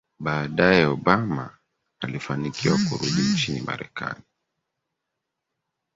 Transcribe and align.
Baadae 0.19 0.85
Obama 0.85 1.57
alifanikiwa 1.99 2.77
kurudi 2.89 3.21
nchini 3.33 3.61
Marekani 3.61 4.23